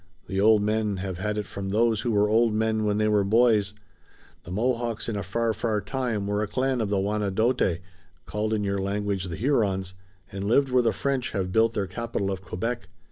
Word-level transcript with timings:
The 0.25 0.41
old 0.41 0.63
men 0.63 0.97
have 0.97 1.19
had 1.19 1.37
it 1.37 1.45
from 1.45 1.69
those 1.69 2.01
who 2.01 2.09
were 2.09 2.27
old 2.27 2.53
men 2.55 2.85
when 2.85 2.97
they 2.97 3.07
were 3.07 3.23
boys. 3.23 3.75
The 4.45 4.51
Mohawks 4.51 5.07
in 5.07 5.15
a 5.15 5.21
far, 5.21 5.53
far 5.53 5.79
time 5.79 6.25
were 6.25 6.41
a 6.41 6.47
clan 6.47 6.81
of 6.81 6.89
the 6.89 6.99
Wanedote, 6.99 7.79
called 8.25 8.51
in 8.51 8.63
your 8.63 8.79
language 8.79 9.25
the 9.25 9.35
Hurons, 9.35 9.93
and 10.31 10.43
lived 10.45 10.69
where 10.69 10.81
the 10.81 10.91
French 10.91 11.33
have 11.33 11.51
built 11.51 11.75
their 11.75 11.85
capital 11.85 12.31
of 12.31 12.41
Quebec. 12.41 12.87